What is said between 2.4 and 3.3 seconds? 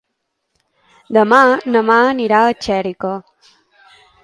a Xèrica.